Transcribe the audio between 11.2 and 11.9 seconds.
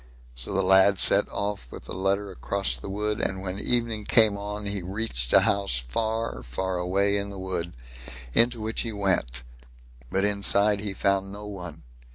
no one.